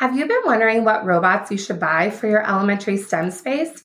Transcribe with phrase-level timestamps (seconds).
[0.00, 3.84] Have you been wondering what robots you should buy for your elementary STEM space?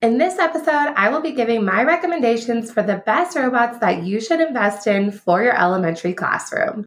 [0.00, 4.18] In this episode, I will be giving my recommendations for the best robots that you
[4.18, 6.86] should invest in for your elementary classroom.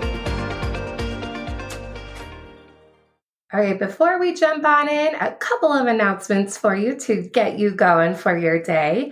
[3.53, 7.59] All right, before we jump on in, a couple of announcements for you to get
[7.59, 9.11] you going for your day.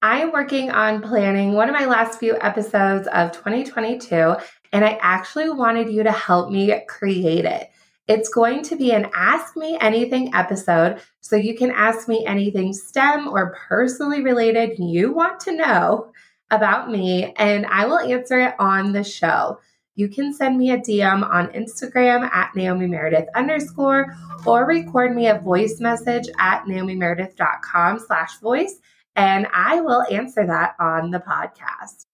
[0.00, 4.36] I'm working on planning one of my last few episodes of 2022,
[4.72, 7.68] and I actually wanted you to help me create it.
[8.08, 12.72] It's going to be an Ask Me Anything episode, so you can ask me anything
[12.72, 16.12] STEM or personally related you want to know
[16.50, 19.58] about me, and I will answer it on the show
[19.96, 24.14] you can send me a DM on Instagram at Naomi Meredith underscore
[24.46, 28.78] or record me a voice message at naomimeredith.com slash voice
[29.16, 32.04] and I will answer that on the podcast.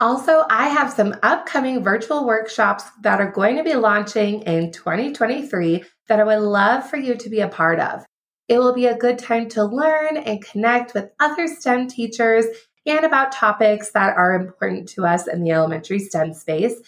[0.00, 5.84] Also, I have some upcoming virtual workshops that are going to be launching in 2023
[6.06, 8.06] that I would love for you to be a part of.
[8.46, 12.46] It will be a good time to learn and connect with other STEM teachers
[12.86, 16.80] and about topics that are important to us in the elementary STEM space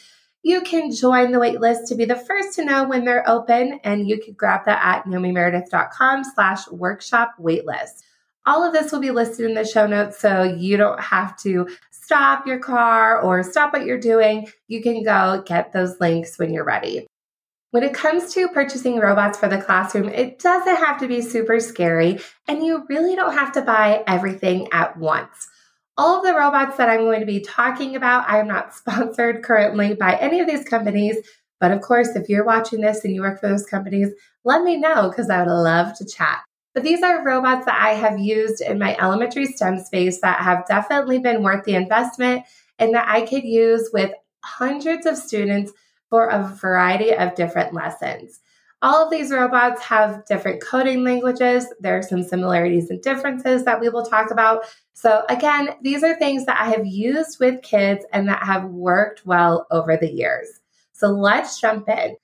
[0.43, 4.09] you can join the waitlist to be the first to know when they're open, and
[4.09, 8.03] you can grab that at naomimeredith.com slash workshop waitlist.
[8.47, 11.69] All of this will be listed in the show notes, so you don't have to
[11.91, 14.49] stop your car or stop what you're doing.
[14.67, 17.07] You can go get those links when you're ready.
[17.71, 21.61] When it comes to purchasing robots for the classroom, it doesn't have to be super
[21.61, 25.49] scary, and you really don't have to buy everything at once
[26.01, 29.43] all of the robots that I'm going to be talking about, I am not sponsored
[29.43, 31.17] currently by any of these companies.
[31.61, 34.09] But of course, if you're watching this and you work for those companies,
[34.43, 36.43] let me know because I would love to chat.
[36.73, 40.67] But these are robots that I have used in my elementary STEM space that have
[40.67, 42.45] definitely been worth the investment
[42.79, 44.13] and that I could use with
[44.43, 45.71] hundreds of students
[46.09, 48.41] for a variety of different lessons.
[48.83, 51.67] All of these robots have different coding languages.
[51.81, 54.65] There are some similarities and differences that we will talk about.
[54.95, 59.27] So, again, these are things that I have used with kids and that have worked
[59.27, 60.49] well over the years.
[60.93, 62.17] So, let's jump in.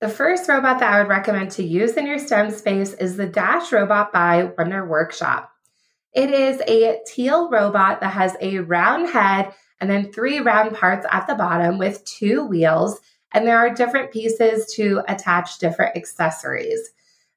[0.00, 3.26] The first robot that I would recommend to use in your STEM space is the
[3.26, 5.50] Dash Robot by Wonder Workshop.
[6.12, 11.06] It is a teal robot that has a round head and then three round parts
[11.10, 13.00] at the bottom with two wheels
[13.32, 16.90] and there are different pieces to attach different accessories.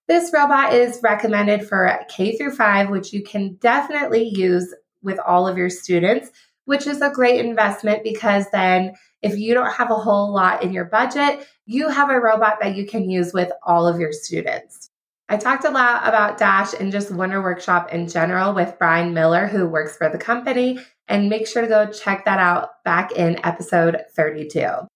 [0.08, 5.48] This robot is recommended for K through 5, which you can definitely use with all
[5.48, 6.32] of your students,
[6.66, 10.74] which is a great investment because then if you don't have a whole lot in
[10.74, 14.92] your budget, you have a robot that you can use with all of your students.
[15.28, 19.48] I talked a lot about Dash and just Wonder Workshop in general with Brian Miller,
[19.48, 23.44] who works for the company, and make sure to go check that out back in
[23.44, 24.88] episode 32.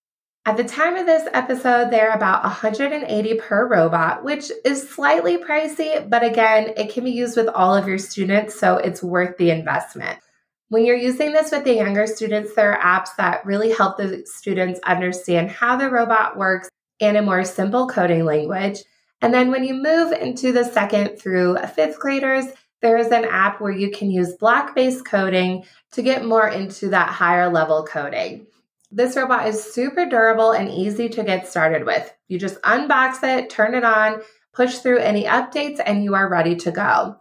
[0.50, 6.10] At the time of this episode, they're about 180 per robot, which is slightly pricey,
[6.10, 9.52] but again, it can be used with all of your students, so it's worth the
[9.52, 10.18] investment.
[10.70, 14.24] When you're using this with the younger students, there are apps that really help the
[14.26, 16.68] students understand how the robot works
[17.00, 18.80] in a more simple coding language.
[19.22, 22.46] And then when you move into the second through fifth graders,
[22.82, 26.90] there is an app where you can use block based coding to get more into
[26.90, 28.48] that higher level coding.
[28.92, 32.12] This robot is super durable and easy to get started with.
[32.28, 34.22] You just unbox it, turn it on,
[34.54, 37.18] push through any updates, and you are ready to go.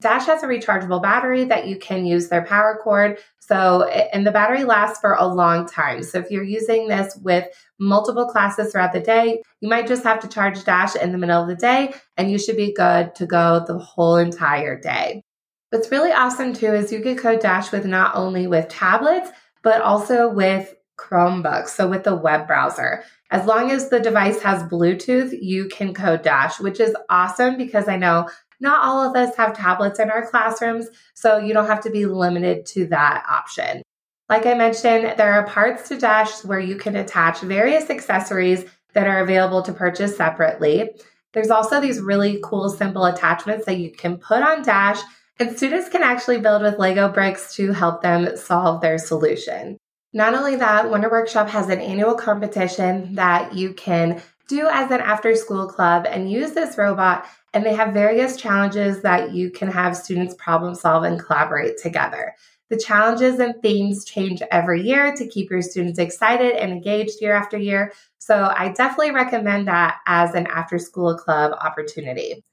[0.00, 3.18] Dash has a rechargeable battery that you can use their power cord.
[3.40, 6.04] So, and the battery lasts for a long time.
[6.04, 7.46] So, if you're using this with
[7.80, 11.42] multiple classes throughout the day, you might just have to charge Dash in the middle
[11.42, 15.24] of the day and you should be good to go the whole entire day.
[15.70, 19.30] What's really awesome too is you can code Dash with not only with tablets,
[19.62, 23.04] but also with Chromebook, so with the web browser.
[23.30, 27.88] As long as the device has Bluetooth, you can code Dash, which is awesome because
[27.88, 28.28] I know
[28.60, 32.06] not all of us have tablets in our classrooms, so you don't have to be
[32.06, 33.82] limited to that option.
[34.28, 38.64] Like I mentioned, there are parts to Dash where you can attach various accessories
[38.94, 40.90] that are available to purchase separately.
[41.32, 45.00] There's also these really cool, simple attachments that you can put on Dash,
[45.38, 49.78] and students can actually build with Lego bricks to help them solve their solution.
[50.12, 55.00] Not only that, Wonder Workshop has an annual competition that you can do as an
[55.00, 57.26] after school club and use this robot.
[57.52, 62.34] And they have various challenges that you can have students problem solve and collaborate together.
[62.70, 67.34] The challenges and themes change every year to keep your students excited and engaged year
[67.34, 67.92] after year.
[68.18, 72.44] So I definitely recommend that as an after school club opportunity.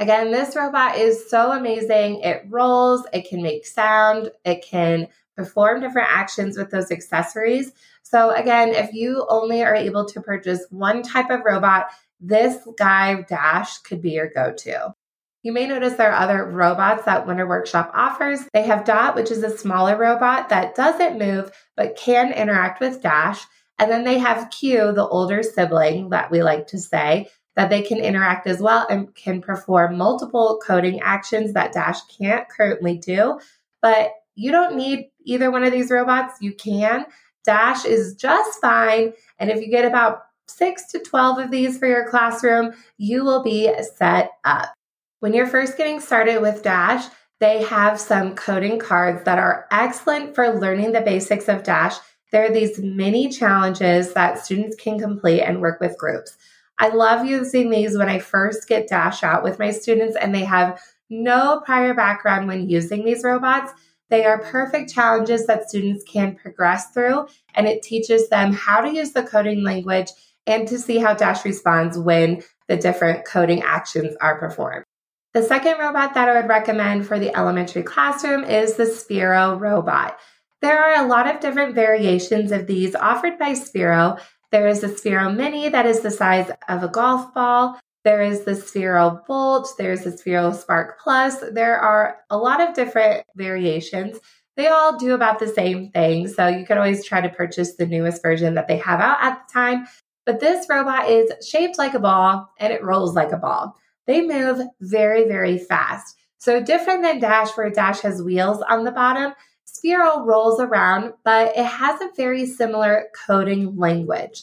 [0.00, 2.20] Again, this robot is so amazing.
[2.20, 5.06] It rolls, it can make sound, it can
[5.36, 7.72] perform different actions with those accessories.
[8.02, 11.86] So, again, if you only are able to purchase one type of robot,
[12.20, 14.94] this guy Dash could be your go to.
[15.42, 18.40] You may notice there are other robots that Wonder Workshop offers.
[18.54, 23.02] They have Dot, which is a smaller robot that doesn't move but can interact with
[23.02, 23.44] Dash.
[23.78, 27.82] And then they have Cue, the older sibling that we like to say, that they
[27.82, 33.38] can interact as well and can perform multiple coding actions that Dash can't currently do.
[33.82, 36.34] But you don't need either one of these robots.
[36.40, 37.06] You can.
[37.44, 39.12] Dash is just fine.
[39.38, 43.42] And if you get about six to 12 of these for your classroom, you will
[43.42, 44.72] be set up.
[45.20, 47.04] When you're first getting started with Dash,
[47.40, 51.96] they have some coding cards that are excellent for learning the basics of Dash.
[52.30, 56.36] There are these mini challenges that students can complete and work with groups.
[56.78, 60.44] I love using these when I first get Dash out with my students and they
[60.44, 63.72] have no prior background when using these robots.
[64.14, 68.94] They are perfect challenges that students can progress through, and it teaches them how to
[68.94, 70.06] use the coding language
[70.46, 74.84] and to see how Dash responds when the different coding actions are performed.
[75.32, 80.16] The second robot that I would recommend for the elementary classroom is the Sphero robot.
[80.62, 84.20] There are a lot of different variations of these offered by Sphero.
[84.52, 87.80] There is the Sphero Mini that is the size of a golf ball.
[88.04, 89.72] There is the Sphero Bolt.
[89.78, 91.36] There's the Sphero Spark Plus.
[91.52, 94.18] There are a lot of different variations.
[94.56, 96.28] They all do about the same thing.
[96.28, 99.42] So you can always try to purchase the newest version that they have out at
[99.46, 99.86] the time.
[100.26, 103.74] But this robot is shaped like a ball and it rolls like a ball.
[104.06, 106.16] They move very, very fast.
[106.38, 109.32] So different than Dash, where Dash has wheels on the bottom,
[109.66, 114.42] Sphero rolls around, but it has a very similar coding language.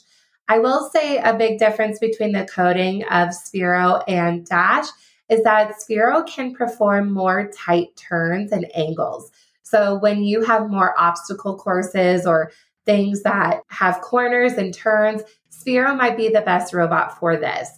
[0.52, 4.88] I will say a big difference between the coding of Sphero and Dash
[5.30, 9.32] is that Sphero can perform more tight turns and angles.
[9.64, 12.52] So when you have more obstacle courses or
[12.86, 17.70] things that have corners and turns, Sphero might be the best robot for this.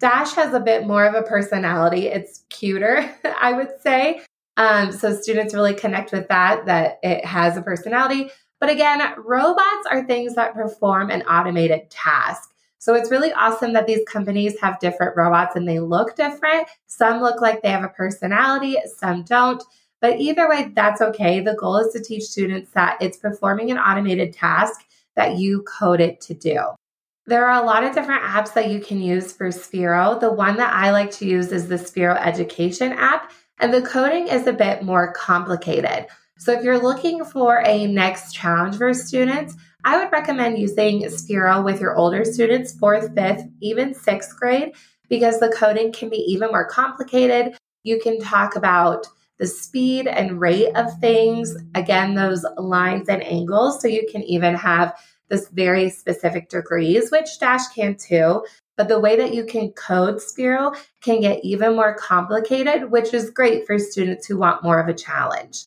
[0.00, 2.06] Dash has a bit more of a personality.
[2.06, 4.22] It's cuter, I would say.
[4.56, 8.30] Um, so students really connect with that, that it has a personality.
[8.62, 12.54] But again, robots are things that perform an automated task.
[12.78, 16.68] So it's really awesome that these companies have different robots and they look different.
[16.86, 19.60] Some look like they have a personality, some don't.
[20.00, 21.40] But either way, that's okay.
[21.40, 24.84] The goal is to teach students that it's performing an automated task
[25.16, 26.60] that you code it to do.
[27.26, 30.20] There are a lot of different apps that you can use for Sphero.
[30.20, 34.28] The one that I like to use is the Sphero Education app, and the coding
[34.28, 36.06] is a bit more complicated.
[36.42, 39.54] So if you're looking for a next challenge for students,
[39.84, 44.74] I would recommend using Sphero with your older students, fourth, fifth, even sixth grade,
[45.08, 47.56] because the coding can be even more complicated.
[47.84, 49.06] You can talk about
[49.38, 53.80] the speed and rate of things, again, those lines and angles.
[53.80, 54.98] So you can even have
[55.28, 58.44] this very specific degrees, which Dash can too.
[58.76, 63.30] But the way that you can code Sphero can get even more complicated, which is
[63.30, 65.66] great for students who want more of a challenge.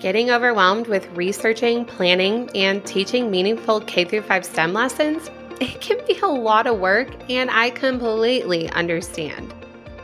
[0.00, 5.30] Getting overwhelmed with researching, planning, and teaching meaningful K 5 STEM lessons?
[5.60, 9.52] It can be a lot of work, and I completely understand.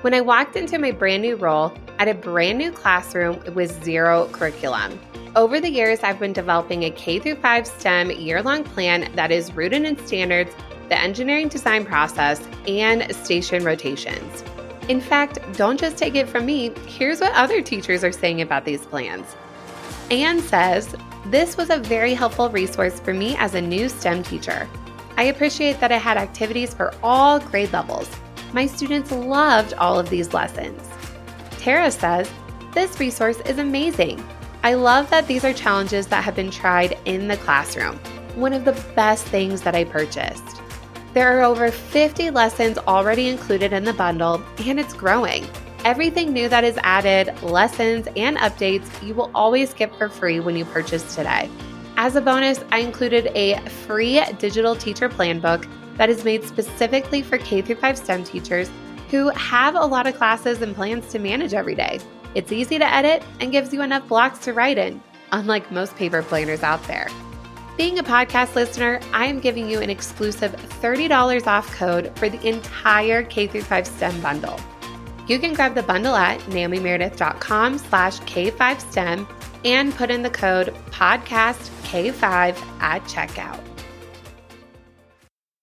[0.03, 4.29] When I walked into my brand new role at a brand new classroom with zero
[4.33, 5.01] curriculum,
[5.35, 9.55] over the years, I've been developing a K 5 STEM year long plan that is
[9.55, 10.55] rooted in standards,
[10.91, 14.45] the engineering design process, and station rotations.
[14.91, 18.67] In fact, don't just take it from me, here's what other teachers are saying about
[18.67, 19.35] these plans.
[20.11, 20.95] Anne says,
[21.27, 24.69] This was a very helpful resource for me as a new STEM teacher.
[25.17, 28.09] I appreciate that I had activities for all grade levels.
[28.53, 30.81] My students loved all of these lessons.
[31.59, 32.31] Tara says,
[32.73, 34.25] This resource is amazing.
[34.63, 37.97] I love that these are challenges that have been tried in the classroom,
[38.37, 40.63] one of the best things that I purchased.
[41.15, 45.47] There are over 50 lessons already included in the bundle, and it's growing.
[45.87, 50.57] Everything new that is added, lessons, and updates, you will always get for free when
[50.57, 51.49] you purchase today.
[51.97, 55.65] As a bonus, I included a free digital teacher plan book
[55.95, 58.69] that is made specifically for K 5 STEM teachers
[59.13, 62.01] who have a lot of classes and plans to manage every day.
[62.35, 65.01] It's easy to edit and gives you enough blocks to write in,
[65.31, 67.07] unlike most paper planners out there.
[67.77, 70.51] Being a podcast listener, I am giving you an exclusive
[70.83, 74.59] $30 off code for the entire K 5 STEM bundle.
[75.29, 79.27] You can grab the bundle at naomimeredith.com slash K5STEM
[79.65, 82.23] and put in the code podcastk5
[82.81, 83.61] at checkout.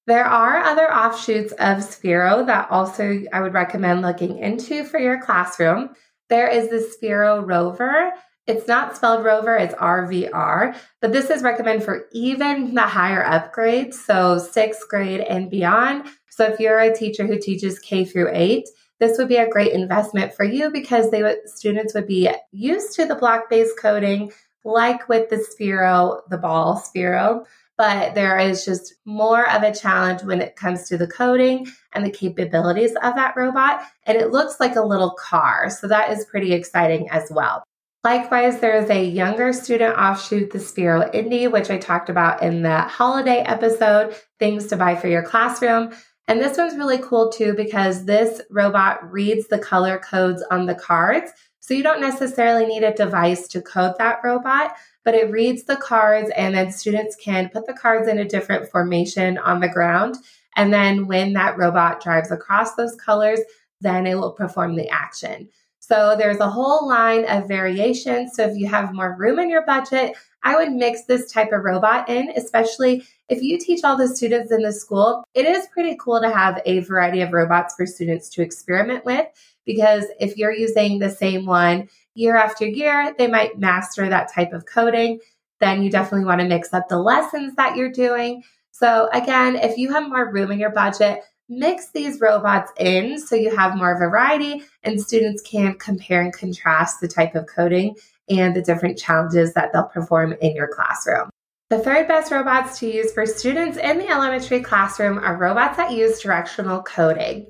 [0.06, 5.22] There are other offshoots of Sphero that also I would recommend looking into for your
[5.22, 5.92] classroom.
[6.30, 8.12] There is the Sphero Rover.
[8.46, 13.94] It's not spelled Rover, it's RVR, but this is recommended for even the higher upgrades,
[13.94, 16.08] so sixth grade and beyond.
[16.30, 18.68] So if you're a teacher who teaches K through eight,
[19.04, 22.96] this would be a great investment for you because they would, students would be used
[22.96, 24.32] to the block-based coding,
[24.64, 27.46] like with the Sphero, the ball Sphero,
[27.78, 32.06] but there is just more of a challenge when it comes to the coding and
[32.06, 33.82] the capabilities of that robot.
[34.06, 35.70] And it looks like a little car.
[35.70, 37.64] So that is pretty exciting as well.
[38.04, 42.62] Likewise, there is a younger student offshoot, the Sphero Indi, which I talked about in
[42.62, 45.94] the holiday episode, things to buy for your classroom.
[46.28, 50.76] And this one's really cool too because this robot reads the color codes on the
[50.76, 51.32] cards.
[51.60, 55.78] So you don't necessarily need a device to code that robot, but it reads the
[55.78, 60.16] cards and then students can put the cards in a different formation on the ground.
[60.56, 63.40] And then when that robot drives across those colors,
[63.82, 65.50] then it will perform the action.
[65.86, 68.38] So there's a whole line of variations.
[68.38, 71.66] So if you have more room in your budget, I would mix this type of
[71.66, 75.26] robot in, especially if you teach all the students in the school.
[75.34, 79.28] It is pretty cool to have a variety of robots for students to experiment with
[79.66, 84.54] because if you're using the same one year after year, they might master that type
[84.54, 85.20] of coding.
[85.60, 88.44] Then you definitely want to mix up the lessons that you're doing.
[88.72, 91.20] So, again, if you have more room in your budget,
[91.50, 97.02] mix these robots in so you have more variety and students can compare and contrast
[97.02, 97.96] the type of coding
[98.30, 101.30] and the different challenges that they'll perform in your classroom.
[101.70, 105.92] The third best robots to use for students in the elementary classroom are robots that
[105.92, 107.48] use directional coding.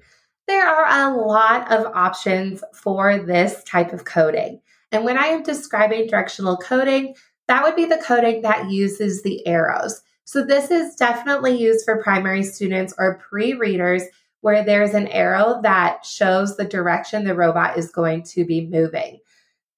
[0.48, 4.62] There are a lot of options for this type of coding.
[4.92, 7.16] And when I am describing directional coding,
[7.48, 10.02] that would be the coding that uses the arrows.
[10.26, 14.04] So this is definitely used for primary students or pre-readers
[14.42, 19.20] where there's an arrow that shows the direction the robot is going to be moving.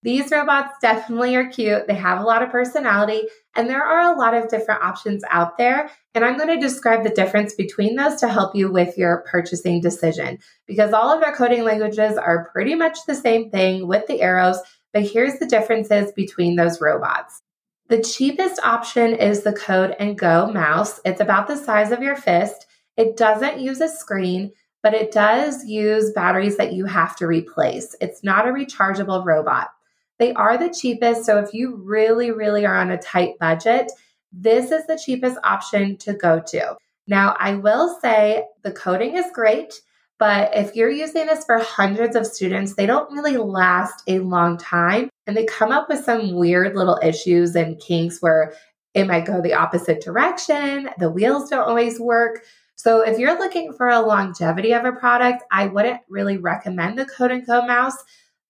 [0.05, 1.87] These robots definitely are cute.
[1.87, 3.23] They have a lot of personality,
[3.55, 5.89] and there are a lot of different options out there.
[6.13, 9.81] And I'm going to describe the difference between those to help you with your purchasing
[9.81, 10.37] decision
[10.67, 14.59] because all of our coding languages are pretty much the same thing with the arrows,
[14.93, 17.41] but here's the differences between those robots.
[17.87, 20.99] The cheapest option is the Code and Go mouse.
[21.05, 22.65] It's about the size of your fist.
[22.97, 27.95] It doesn't use a screen, but it does use batteries that you have to replace.
[28.01, 29.69] It's not a rechargeable robot.
[30.17, 31.25] They are the cheapest.
[31.25, 33.91] So if you really, really are on a tight budget,
[34.31, 36.75] this is the cheapest option to go to.
[37.07, 39.79] Now, I will say the coding is great,
[40.19, 44.57] but if you're using this for hundreds of students, they don't really last a long
[44.57, 45.09] time.
[45.27, 48.53] And they come up with some weird little issues and kinks where
[48.93, 50.89] it might go the opposite direction.
[50.99, 52.43] The wheels don't always work.
[52.75, 57.05] So if you're looking for a longevity of a product, I wouldn't really recommend the
[57.05, 57.97] Code and Go mouse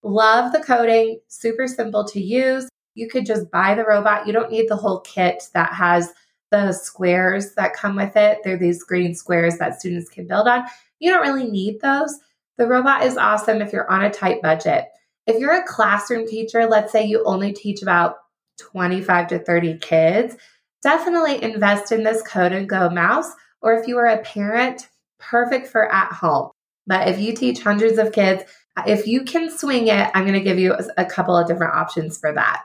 [0.05, 2.69] Love the coding, super simple to use.
[2.93, 4.27] You could just buy the robot.
[4.27, 6.13] You don't need the whole kit that has
[6.51, 8.37] the squares that come with it.
[8.43, 10.65] They're these green squares that students can build on.
[10.99, 12.17] You don't really need those.
[12.57, 14.85] The robot is awesome if you're on a tight budget.
[15.27, 18.15] If you're a classroom teacher, let's say you only teach about
[18.59, 20.37] 25 to 30 kids,
[20.81, 23.31] definitely invest in this Code and Go mouse.
[23.61, 24.87] Or if you are a parent,
[25.19, 26.51] perfect for at home.
[26.87, 28.43] But if you teach hundreds of kids,
[28.85, 32.17] if you can swing it, I'm going to give you a couple of different options
[32.17, 32.63] for that.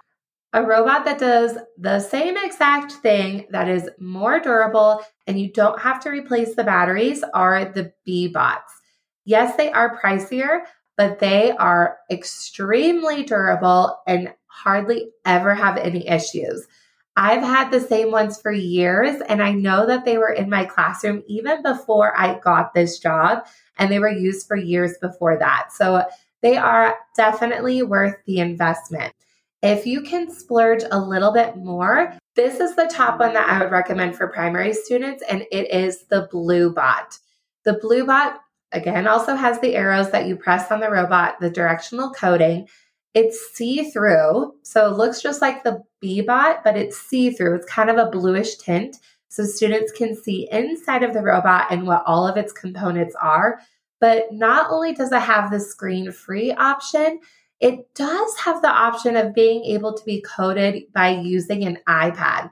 [0.52, 5.80] A robot that does the same exact thing that is more durable and you don't
[5.80, 8.72] have to replace the batteries are the Bee Bots.
[9.24, 10.62] Yes, they are pricier,
[10.96, 16.66] but they are extremely durable and hardly ever have any issues.
[17.16, 20.64] I've had the same ones for years, and I know that they were in my
[20.64, 23.46] classroom even before I got this job,
[23.78, 25.68] and they were used for years before that.
[25.72, 26.04] So
[26.40, 29.12] they are definitely worth the investment.
[29.62, 33.62] If you can splurge a little bit more, this is the top one that I
[33.62, 37.18] would recommend for primary students, and it is the Blue Bot.
[37.64, 38.40] The Blue Bot,
[38.72, 42.68] again, also has the arrows that you press on the robot, the directional coding.
[43.12, 47.56] It's see through, so it looks just like the Bee Bot, but it's see through.
[47.56, 48.96] It's kind of a bluish tint,
[49.28, 53.60] so students can see inside of the robot and what all of its components are.
[54.00, 57.20] But not only does it have the screen free option,
[57.60, 62.50] it does have the option of being able to be coded by using an iPad.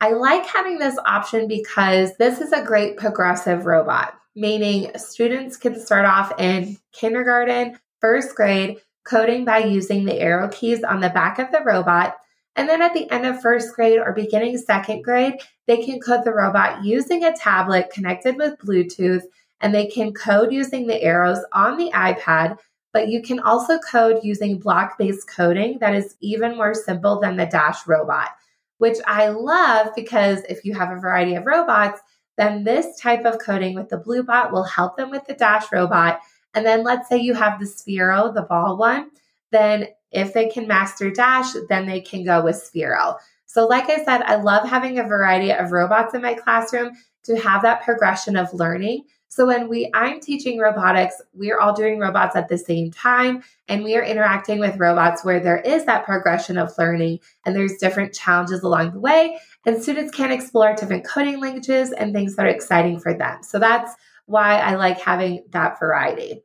[0.00, 5.78] I like having this option because this is a great progressive robot, meaning students can
[5.78, 11.38] start off in kindergarten, first grade, coding by using the arrow keys on the back
[11.38, 12.16] of the robot.
[12.56, 15.34] And then at the end of first grade or beginning second grade,
[15.66, 19.22] they can code the robot using a tablet connected with Bluetooth,
[19.60, 22.58] and they can code using the arrows on the iPad.
[22.94, 27.36] But you can also code using block based coding that is even more simple than
[27.36, 28.30] the Dash robot,
[28.78, 32.00] which I love because if you have a variety of robots,
[32.38, 36.20] then this type of coding with the Bluebot will help them with the Dash robot
[36.54, 39.10] and then let's say you have the Sphero, the ball one,
[39.50, 43.18] then if they can master Dash, then they can go with Sphero.
[43.46, 46.92] So, like I said, I love having a variety of robots in my classroom
[47.24, 49.04] to have that progression of learning.
[49.34, 53.82] So when we I'm teaching robotics, we're all doing robots at the same time and
[53.82, 58.14] we are interacting with robots where there is that progression of learning and there's different
[58.14, 59.36] challenges along the way
[59.66, 63.42] and students can explore different coding languages and things that are exciting for them.
[63.42, 63.92] So that's
[64.26, 66.44] why I like having that variety.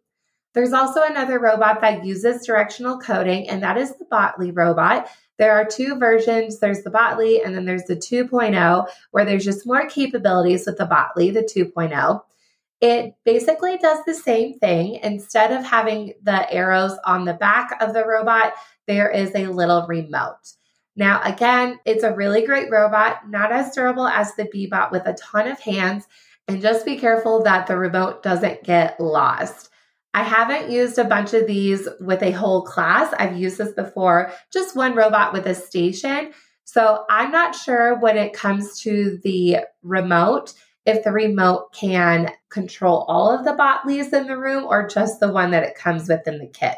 [0.56, 5.08] There's also another robot that uses directional coding, and that is the Botley robot.
[5.38, 9.68] There are two versions there's the Botley, and then there's the 2.0, where there's just
[9.68, 12.24] more capabilities with the Botley, the 2.0.
[12.82, 15.00] It basically does the same thing.
[15.04, 18.54] Instead of having the arrows on the back of the robot,
[18.88, 20.54] there is a little remote.
[20.96, 25.14] Now, again, it's a really great robot, not as durable as the Bee-Bot with a
[25.14, 26.08] ton of hands.
[26.48, 29.70] And just be careful that the remote doesn't get lost.
[30.14, 33.14] I haven't used a bunch of these with a whole class.
[33.20, 36.34] I've used this before, just one robot with a station.
[36.64, 40.54] So I'm not sure when it comes to the remote
[40.86, 45.32] if the remote can control all of the Botleys in the room or just the
[45.32, 46.78] one that it comes with in the kit.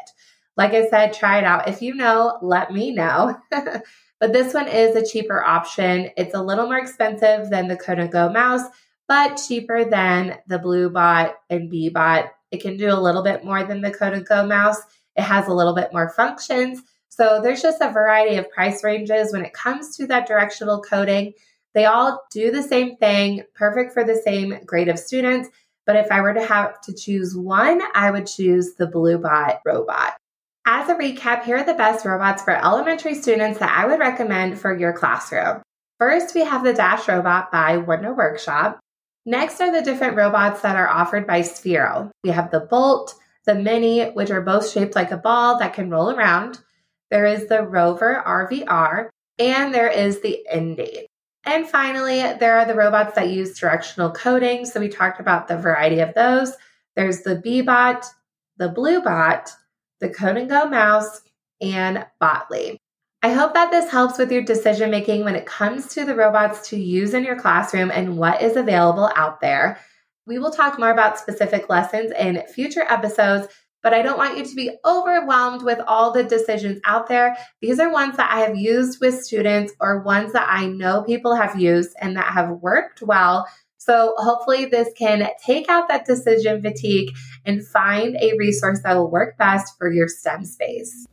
[0.56, 1.68] Like I said, try it out.
[1.68, 3.36] If you know, let me know.
[3.50, 6.10] but this one is a cheaper option.
[6.16, 8.62] It's a little more expensive than the and Go mouse,
[9.08, 12.26] but cheaper than the Bluebot and Bee-Bot.
[12.50, 14.78] It can do a little bit more than the and Go mouse.
[15.16, 16.82] It has a little bit more functions.
[17.08, 21.34] So there's just a variety of price ranges when it comes to that directional coding.
[21.74, 25.48] They all do the same thing, perfect for the same grade of students.
[25.86, 30.14] But if I were to have to choose one, I would choose the Bluebot robot.
[30.64, 34.60] As a recap, here are the best robots for elementary students that I would recommend
[34.60, 35.62] for your classroom.
[35.98, 38.78] First, we have the Dash Robot by Wonder Workshop.
[39.26, 42.10] Next are the different robots that are offered by Sphero.
[42.22, 45.90] We have the Bolt, the Mini, which are both shaped like a ball that can
[45.90, 46.60] roll around.
[47.10, 51.06] There is the Rover RVR, and there is the Indi.
[51.44, 54.64] And finally, there are the robots that use directional coding.
[54.64, 56.52] So we talked about the variety of those.
[56.94, 58.06] There's the Bee-Bot,
[58.58, 59.50] the Bluebot,
[60.00, 61.22] the Code and Go mouse,
[61.60, 62.78] and Botley.
[63.24, 66.68] I hope that this helps with your decision making when it comes to the robots
[66.70, 69.78] to use in your classroom and what is available out there.
[70.26, 73.48] We will talk more about specific lessons in future episodes,
[73.82, 77.36] but I don't want you to be overwhelmed with all the decisions out there.
[77.60, 81.34] These are ones that I have used with students or ones that I know people
[81.34, 83.46] have used and that have worked well.
[83.78, 87.10] So hopefully this can take out that decision fatigue
[87.44, 91.06] and find a resource that will work best for your STEM space.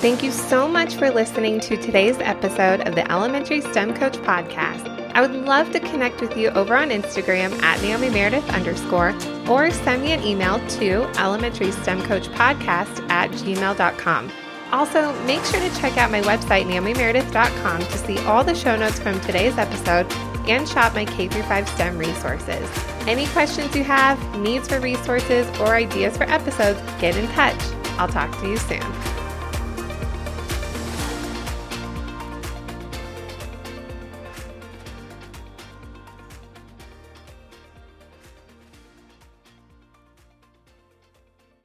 [0.00, 4.88] Thank you so much for listening to today's episode of the Elementary STEM Coach Podcast.
[5.14, 9.14] I would love to connect with you over on Instagram at Naomi Meredith underscore
[9.48, 14.32] or send me an email to elementary STEM Coach Podcast at gmail.com.
[14.72, 18.98] Also, make sure to check out my website, naomimeredith.com, to see all the show notes
[18.98, 20.10] from today's episode
[20.48, 22.68] and shop my K 5 STEM resources.
[23.06, 27.60] Any questions you have, needs for resources, or ideas for episodes, get in touch.
[27.98, 29.11] I'll talk to you soon.